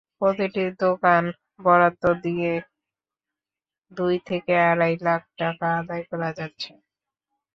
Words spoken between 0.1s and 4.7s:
প্রতিটি দোকান বরাদ্দ দিয়ে দুই থেকে